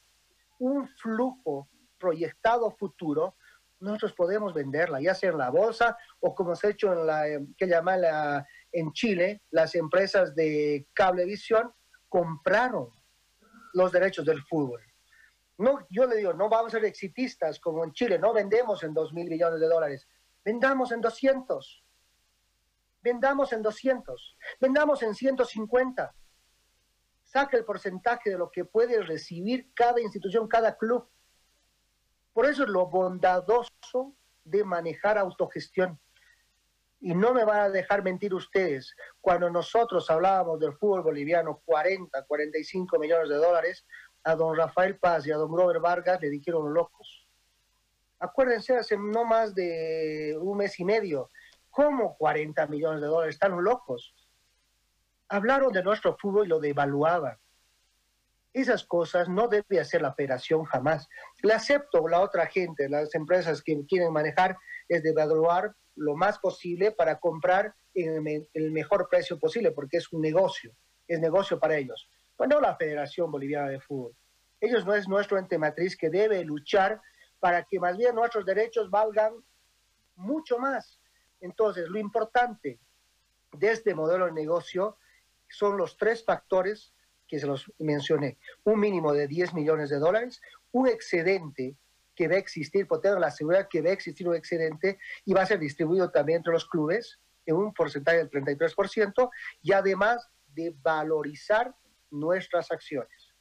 un 0.59 0.89
flujo 0.89 1.69
proyectado 1.99 2.71
futuro, 2.71 3.37
nosotros 3.81 4.13
podemos 4.15 4.55
venderla, 4.55 5.01
ya 5.01 5.15
sea 5.15 5.31
en 5.31 5.39
la 5.39 5.51
bolsa 5.51 5.97
o 6.21 6.35
como 6.35 6.57
se 6.57 6.67
ha 6.67 6.71
hecho 6.71 6.93
en 6.93 7.07
la, 7.07 7.25
que 7.57 7.67
llama 7.67 7.97
la, 7.97 8.47
en 8.73 8.93
Chile, 8.93 9.43
las 9.51 9.75
empresas 9.75 10.35
de 10.35 10.89
cablevisión 10.95 11.73
compraron 12.09 12.89
los 13.75 13.93
derechos 13.93 14.25
del 14.25 14.43
fútbol. 14.43 14.83
No, 15.59 15.87
yo 15.91 16.07
le 16.07 16.17
digo, 16.17 16.33
no 16.33 16.49
vamos 16.49 16.73
a 16.73 16.79
ser 16.79 16.85
exitistas 16.87 17.61
como 17.61 17.85
en 17.85 17.93
Chile, 17.93 18.19
no 18.19 18.33
vendemos 18.33 18.83
en 18.85 18.95
2 18.95 19.13
mil 19.13 19.29
millones 19.29 19.61
de 19.61 19.67
dólares, 19.67 20.09
vendamos 20.45 20.93
en 20.93 21.01
200, 21.01 21.85
vendamos 23.03 23.53
en 23.53 23.63
200, 23.63 24.37
vendamos 24.61 25.03
en 25.03 25.15
150 25.15 26.15
saca 27.29 27.57
el 27.57 27.65
porcentaje 27.65 28.31
de 28.31 28.39
lo 28.39 28.51
que 28.51 28.65
puede 28.65 29.03
recibir 29.03 29.69
cada 29.75 30.01
institución, 30.01 30.49
cada 30.49 30.77
club. 30.77 31.07
Por 32.33 32.47
eso 32.47 32.63
es 32.63 32.69
lo 32.69 32.87
bondadoso 32.87 34.15
de 34.45 34.65
manejar 34.65 35.19
autogestión. 35.19 35.99
Y 37.01 37.15
no 37.15 37.35
me 37.35 37.45
van 37.45 37.61
a 37.61 37.69
dejar 37.69 38.03
mentir 38.03 38.35
ustedes, 38.35 38.97
cuando 39.21 39.51
nosotros 39.51 40.11
hablábamos 40.11 40.59
del 40.59 40.73
fútbol 40.73 41.03
boliviano, 41.03 41.61
40, 41.65 42.25
45 42.25 42.99
millones 42.99 43.29
de 43.29 43.37
dólares, 43.37 43.87
a 44.25 44.35
don 44.35 44.57
Rafael 44.57 44.99
Paz 44.99 45.27
y 45.27 45.31
a 45.31 45.37
don 45.37 45.55
Robert 45.55 45.81
Vargas 45.81 46.21
le 46.21 46.31
dijeron 46.31 46.75
locos. 46.75 47.27
Acuérdense, 48.19 48.77
hace 48.77 48.97
no 48.97 49.25
más 49.25 49.55
de 49.55 50.37
un 50.41 50.57
mes 50.57 50.81
y 50.81 50.85
medio, 50.85 51.31
¿cómo 51.71 52.17
40 52.17 52.67
millones 52.67 53.01
de 53.01 53.07
dólares? 53.07 53.35
Están 53.35 53.63
locos 53.63 54.15
hablaron 55.29 55.73
de 55.73 55.83
nuestro 55.83 56.17
fútbol 56.17 56.47
y 56.47 56.49
lo 56.49 56.61
devaluaban. 56.61 57.37
Esas 58.53 58.85
cosas 58.85 59.29
no 59.29 59.47
debe 59.47 59.79
hacer 59.79 60.03
la 60.03 60.09
operación 60.09 60.65
jamás. 60.65 61.07
Le 61.43 61.53
acepto 61.53 62.09
la 62.09 62.21
otra 62.21 62.47
gente, 62.47 62.89
las 62.89 63.15
empresas 63.15 63.63
que 63.63 63.85
quieren 63.87 64.13
manejar, 64.13 64.57
es 64.89 65.03
devaluar 65.03 65.75
lo 65.95 66.17
más 66.17 66.39
posible 66.39 66.93
para 66.93 67.19
comprar 67.19 67.75
en 67.95 68.47
el 68.55 68.71
mejor 68.71 69.09
precio 69.09 69.39
posible, 69.39 69.73
porque 69.73 69.99
es 69.99 70.13
un 70.13 70.23
negocio, 70.23 70.73
es 71.07 71.21
negocio 71.21 71.59
para 71.59 71.77
ellos. 71.77 72.09
Bueno, 72.37 72.61
la 72.61 72.77
Federación 72.77 73.31
Boliviana 73.31 73.69
de 73.69 73.81
Fútbol. 73.81 74.15
Ellos 74.61 74.87
no 74.87 74.95
es 74.95 75.09
nuestro 75.09 75.39
ente 75.39 75.59
matriz 75.59 75.97
que 75.97 76.09
debe 76.09 76.43
luchar 76.45 77.01
para 77.39 77.65
que 77.65 77.79
más 77.79 77.97
bien 77.97 78.15
nuestros 78.15 78.45
derechos 78.45 78.91
valgan 78.91 79.35
mucho 80.17 80.59
más. 80.59 80.98
Entonces, 81.41 81.89
lo 81.89 81.99
importante 81.99 82.79
de 83.53 83.71
este 83.71 83.95
modelo 83.95 84.27
de 84.27 84.33
negocio 84.33 84.99
son 85.49 85.77
los 85.77 85.97
tres 85.97 86.25
factores 86.25 86.93
que 87.27 87.39
se 87.39 87.47
los 87.47 87.71
mencioné. 87.79 88.39
Un 88.65 88.81
mínimo 88.81 89.13
de 89.13 89.27
10 89.27 89.55
millones 89.55 89.91
de 89.91 89.99
dólares, 89.99 90.41
un 90.73 90.89
excedente 90.89 91.77
que 92.15 92.27
va 92.27 92.35
a 92.35 92.39
existir, 92.39 92.87
por 92.89 93.01
tener 93.01 93.19
la 93.21 93.31
seguridad 93.31 93.69
que 93.69 93.81
va 93.81 93.91
a 93.91 93.93
existir 93.93 94.29
un 94.29 94.35
excedente 94.35 94.99
y 95.25 95.33
va 95.35 95.43
a 95.43 95.47
ser 95.47 95.61
distribuido 95.61 96.11
también 96.11 96.39
entre 96.39 96.53
los 96.53 96.67
clubes 96.67 97.21
en 97.47 97.57
un 97.57 97.73
porcentaje 97.73 98.19
del 98.19 98.31
33% 98.31 99.31
y 99.63 99.73
además 99.73 100.29
de 100.49 100.75
valorizar 100.83 101.75
nuestras 102.11 102.71
acciones, 102.73 103.35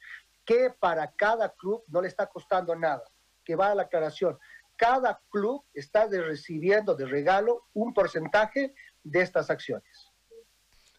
que 0.44 0.70
para 0.78 1.10
cada 1.12 1.52
club 1.54 1.82
no 1.88 2.00
le 2.00 2.08
está 2.08 2.26
costando 2.26 2.74
nada, 2.76 3.02
que 3.44 3.56
va 3.56 3.72
a 3.72 3.74
la 3.74 3.82
aclaración. 3.82 4.38
Cada 4.78 5.20
club 5.28 5.64
está 5.74 6.06
recibiendo 6.06 6.94
de 6.94 7.04
regalo 7.04 7.64
un 7.74 7.92
porcentaje 7.92 8.74
de 9.02 9.20
estas 9.20 9.50
acciones. 9.50 10.06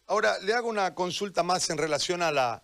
Ahora, 0.06 0.38
le 0.40 0.54
hago 0.54 0.68
una 0.68 0.94
consulta 0.94 1.44
más 1.44 1.70
en 1.70 1.78
relación 1.78 2.22
a 2.22 2.32
la... 2.32 2.62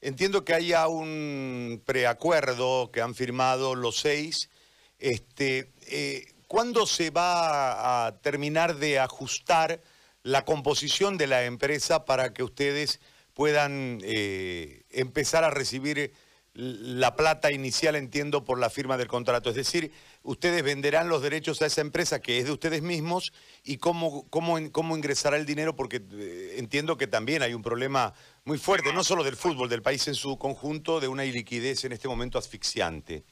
Entiendo 0.00 0.44
que 0.44 0.54
haya 0.54 0.88
un 0.88 1.82
preacuerdo 1.86 2.90
que 2.90 3.00
han 3.00 3.14
firmado 3.14 3.76
los 3.76 4.00
seis. 4.00 4.50
Este, 4.98 5.72
eh, 5.86 6.26
¿Cuándo 6.48 6.84
se 6.84 7.10
va 7.10 8.06
a 8.06 8.18
terminar 8.18 8.76
de 8.76 8.98
ajustar 8.98 9.80
la 10.24 10.44
composición 10.44 11.16
de 11.16 11.28
la 11.28 11.44
empresa 11.44 12.04
para 12.04 12.34
que 12.34 12.42
ustedes 12.42 12.98
puedan 13.34 14.00
eh, 14.02 14.82
empezar 14.90 15.44
a 15.44 15.50
recibir 15.50 16.12
la 16.56 17.16
plata 17.16 17.52
inicial, 17.52 17.96
entiendo, 17.96 18.44
por 18.44 18.58
la 18.58 18.70
firma 18.70 18.96
del 18.96 19.08
contrato. 19.08 19.50
Es 19.50 19.56
decir, 19.56 19.92
ustedes 20.22 20.62
venderán 20.62 21.08
los 21.08 21.20
derechos 21.20 21.60
a 21.60 21.66
esa 21.66 21.82
empresa 21.82 22.20
que 22.20 22.38
es 22.38 22.46
de 22.46 22.52
ustedes 22.52 22.80
mismos 22.80 23.32
y 23.62 23.76
cómo, 23.76 24.26
cómo, 24.30 24.56
cómo 24.72 24.96
ingresará 24.96 25.36
el 25.36 25.44
dinero, 25.44 25.76
porque 25.76 26.02
eh, 26.12 26.54
entiendo 26.56 26.96
que 26.96 27.06
también 27.06 27.42
hay 27.42 27.52
un 27.52 27.62
problema 27.62 28.14
muy 28.44 28.56
fuerte, 28.56 28.92
no 28.94 29.04
solo 29.04 29.22
del 29.22 29.36
fútbol, 29.36 29.68
del 29.68 29.82
país 29.82 30.08
en 30.08 30.14
su 30.14 30.38
conjunto, 30.38 30.98
de 30.98 31.08
una 31.08 31.26
iliquidez 31.26 31.84
en 31.84 31.92
este 31.92 32.08
momento 32.08 32.38
asfixiante. 32.38 33.24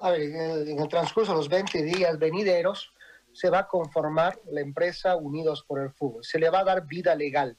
A 0.00 0.10
ver, 0.10 0.20
en 0.22 0.80
el, 0.80 0.88
transcurso 0.88 1.32
de 1.32 1.38
los 1.38 1.48
20 1.48 1.82
días 1.82 2.18
venideros 2.18 2.92
se 3.32 3.48
va 3.48 3.60
a 3.60 3.68
conformar 3.68 4.38
la 4.50 4.60
empresa 4.60 5.16
Unidos 5.16 5.64
por 5.66 5.80
el 5.80 5.90
Fútbol. 5.92 6.24
Se 6.24 6.38
le 6.38 6.50
va 6.50 6.60
a 6.60 6.64
dar 6.64 6.86
vida 6.86 7.14
legal. 7.14 7.56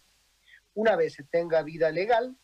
Una 0.75 0.95
vez 0.95 1.13
se 1.13 1.23
tenga 1.23 1.63
vida 1.63 1.91
legal, 1.91 2.35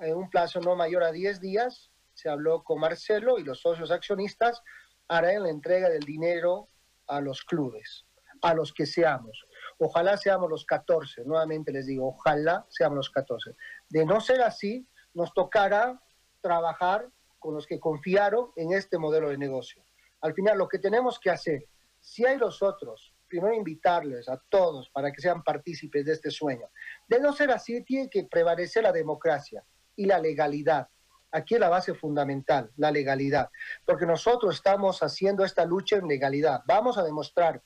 en 0.00 0.16
un 0.16 0.30
plazo 0.30 0.60
no 0.60 0.74
mayor 0.74 1.02
a 1.02 1.12
10 1.12 1.40
días, 1.40 1.90
se 2.14 2.28
habló 2.28 2.62
con 2.62 2.80
Marcelo 2.80 3.38
y 3.38 3.44
los 3.44 3.60
socios 3.60 3.90
accionistas 3.90 4.62
harán 5.08 5.42
la 5.42 5.50
entrega 5.50 5.88
del 5.88 6.02
dinero 6.02 6.68
a 7.06 7.20
los 7.20 7.42
clubes. 7.42 8.06
a 8.42 8.52
los 8.52 8.74
que 8.74 8.84
seamos. 8.84 9.46
Ojalá 9.78 10.18
seamos 10.18 10.50
los 10.50 10.66
14, 10.66 11.24
nuevamente 11.24 11.72
les 11.72 11.86
digo, 11.86 12.08
ojalá 12.08 12.66
seamos 12.68 12.96
los 12.96 13.10
14. 13.10 13.56
De 13.88 14.04
no 14.04 14.20
ser 14.20 14.42
así, 14.42 14.86
nos 15.14 15.32
tocará 15.32 15.98
trabajar 16.42 17.08
con 17.38 17.54
los 17.54 17.66
que 17.66 17.80
confiaron 17.80 18.50
en 18.56 18.74
este 18.74 18.98
modelo 18.98 19.30
de 19.30 19.38
negocio. 19.38 19.82
Al 20.20 20.34
final, 20.34 20.58
lo 20.58 20.68
que 20.68 20.78
tenemos 20.78 21.18
que 21.18 21.30
hacer, 21.30 21.64
si 22.00 22.26
hay 22.26 22.36
los 22.36 22.62
otros, 22.62 23.14
primero 23.28 23.54
invitarles 23.54 24.28
a 24.28 24.36
todos 24.50 24.90
para 24.90 25.10
que 25.10 25.22
sean 25.22 25.42
partícipes 25.42 26.04
de 26.04 26.12
este 26.12 26.30
sueño. 26.30 26.68
De 27.08 27.20
no 27.20 27.32
ser 27.32 27.50
así, 27.50 27.82
tiene 27.82 28.10
que 28.10 28.24
prevalecer 28.24 28.82
la 28.82 28.92
democracia 28.92 29.64
y 29.96 30.06
la 30.06 30.18
legalidad. 30.18 30.88
Aquí 31.30 31.54
es 31.54 31.60
la 31.60 31.68
base 31.68 31.94
fundamental, 31.94 32.70
la 32.76 32.90
legalidad, 32.90 33.50
porque 33.84 34.06
nosotros 34.06 34.54
estamos 34.54 35.02
haciendo 35.02 35.44
esta 35.44 35.64
lucha 35.64 35.96
en 35.96 36.06
legalidad. 36.06 36.62
Vamos 36.66 36.96
a 36.96 37.02
demostrar 37.02 37.60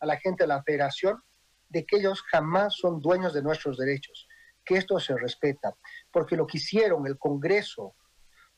a 0.00 0.06
la 0.06 0.18
gente 0.18 0.44
de 0.44 0.48
la 0.48 0.62
federación 0.62 1.22
de 1.68 1.86
que 1.86 1.96
ellos 1.96 2.22
jamás 2.22 2.76
son 2.76 3.00
dueños 3.00 3.32
de 3.32 3.42
nuestros 3.42 3.78
derechos, 3.78 4.28
que 4.64 4.76
esto 4.76 5.00
se 5.00 5.16
respeta, 5.16 5.74
porque 6.10 6.36
lo 6.36 6.46
que 6.46 6.58
hicieron 6.58 7.06
el 7.06 7.18
Congreso 7.18 7.94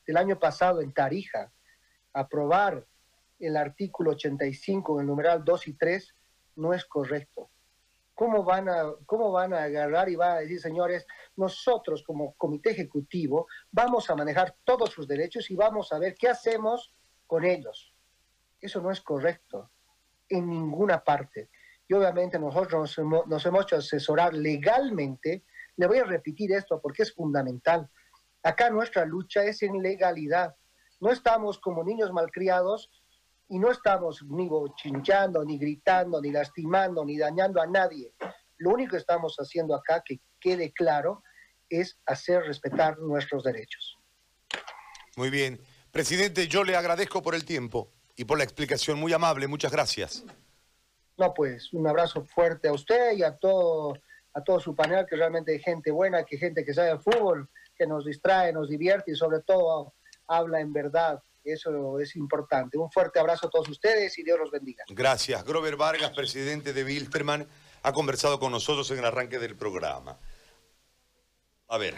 del 0.05 0.17
año 0.17 0.37
pasado 0.37 0.81
en 0.81 0.93
Tarija, 0.93 1.51
aprobar 2.13 2.85
el 3.39 3.55
artículo 3.55 4.11
85 4.11 4.95
en 4.95 5.01
el 5.01 5.07
numeral 5.07 5.43
2 5.43 5.67
y 5.67 5.73
3, 5.73 6.15
no 6.57 6.73
es 6.73 6.85
correcto. 6.85 7.49
¿Cómo 8.17 8.43
van, 8.43 8.67
a, 8.67 8.95
¿Cómo 9.05 9.31
van 9.31 9.53
a 9.53 9.65
agarrar 9.65 10.09
y 10.09 10.15
van 10.15 10.31
a 10.31 10.39
decir, 10.39 10.59
señores, 10.59 11.05
nosotros 11.35 12.01
como 12.01 12.33
comité 12.33 12.71
ejecutivo 12.71 13.45
vamos 13.71 14.09
a 14.09 14.15
manejar 14.15 14.55
todos 14.63 14.89
sus 14.89 15.07
derechos 15.07 15.51
y 15.51 15.55
vamos 15.55 15.93
a 15.93 15.99
ver 15.99 16.15
qué 16.15 16.27
hacemos 16.27 16.95
con 17.27 17.45
ellos? 17.45 17.93
Eso 18.59 18.81
no 18.81 18.89
es 18.89 19.01
correcto 19.01 19.69
en 20.29 20.49
ninguna 20.49 21.03
parte. 21.03 21.51
Y 21.87 21.93
obviamente 21.93 22.39
nosotros 22.39 22.73
nos 22.73 22.97
hemos, 22.97 23.27
nos 23.27 23.45
hemos 23.45 23.65
hecho 23.65 23.75
asesorar 23.75 24.33
legalmente. 24.33 25.43
Le 25.75 25.85
voy 25.85 25.99
a 25.99 26.03
repetir 26.03 26.51
esto 26.53 26.81
porque 26.81 27.03
es 27.03 27.13
fundamental. 27.13 27.87
Acá 28.41 28.71
nuestra 28.71 29.05
lucha 29.05 29.43
es 29.43 29.61
en 29.61 29.79
legalidad. 29.79 30.55
No 30.99 31.11
estamos 31.11 31.59
como 31.59 31.83
niños 31.83 32.11
malcriados 32.11 32.89
y 33.49 33.59
no 33.59 33.71
estamos 33.71 34.23
ni 34.23 34.49
chinchando, 34.75 35.43
ni 35.43 35.57
gritando, 35.57 36.21
ni 36.21 36.31
lastimando, 36.31 37.05
ni 37.05 37.17
dañando 37.17 37.61
a 37.61 37.67
nadie. 37.67 38.13
Lo 38.57 38.71
único 38.71 38.91
que 38.91 38.97
estamos 38.97 39.35
haciendo 39.37 39.75
acá, 39.75 40.01
que 40.05 40.19
quede 40.39 40.73
claro, 40.73 41.23
es 41.69 41.99
hacer 42.05 42.43
respetar 42.43 42.97
nuestros 42.99 43.43
derechos. 43.43 43.97
Muy 45.15 45.29
bien. 45.29 45.59
Presidente, 45.91 46.47
yo 46.47 46.63
le 46.63 46.75
agradezco 46.75 47.21
por 47.21 47.35
el 47.35 47.45
tiempo 47.45 47.91
y 48.15 48.25
por 48.25 48.37
la 48.37 48.43
explicación 48.43 48.99
muy 48.99 49.13
amable. 49.13 49.47
Muchas 49.47 49.71
gracias. 49.71 50.23
No, 51.17 51.33
pues 51.33 51.73
un 51.73 51.87
abrazo 51.87 52.23
fuerte 52.23 52.67
a 52.67 52.73
usted 52.73 53.13
y 53.13 53.23
a 53.23 53.35
todo, 53.37 53.93
a 54.33 54.43
todo 54.43 54.59
su 54.59 54.75
panel, 54.75 55.05
que 55.09 55.15
realmente 55.15 55.53
hay 55.53 55.59
gente 55.59 55.89
buena, 55.91 56.23
que 56.23 56.37
gente 56.37 56.63
que 56.63 56.73
sabe 56.73 56.91
el 56.91 56.99
fútbol, 56.99 57.49
que 57.75 57.87
nos 57.87 58.05
distrae, 58.05 58.53
nos 58.53 58.69
divierte 58.69 59.11
y 59.11 59.15
sobre 59.15 59.41
todo 59.41 59.95
habla 60.27 60.59
en 60.59 60.73
verdad. 60.73 61.21
Eso 61.47 61.97
es 61.99 62.15
importante. 62.17 62.77
Un 62.77 62.91
fuerte 62.91 63.19
abrazo 63.19 63.47
a 63.47 63.49
todos 63.49 63.69
ustedes 63.69 64.17
y 64.19 64.23
Dios 64.23 64.37
los 64.37 64.51
bendiga. 64.51 64.83
Gracias. 64.89 65.45
Grover 65.45 65.77
Vargas, 65.77 66.11
presidente 66.11 66.73
de 66.73 66.83
Wilterman, 66.83 67.47
ha 67.83 67.93
conversado 67.93 68.37
con 68.37 68.51
nosotros 68.51 68.91
en 68.91 68.99
el 68.99 69.05
arranque 69.05 69.39
del 69.39 69.55
programa. 69.55 70.19
A 71.69 71.77
ver. 71.77 71.95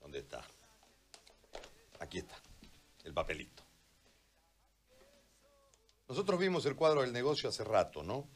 ¿Dónde 0.00 0.20
está? 0.20 0.42
Aquí 2.00 2.18
está, 2.18 2.34
el 3.04 3.12
papelito. 3.12 3.62
Nosotros 6.08 6.40
vimos 6.40 6.64
el 6.64 6.76
cuadro 6.76 7.02
del 7.02 7.12
negocio 7.12 7.50
hace 7.50 7.62
rato, 7.62 8.02
¿no? 8.02 8.26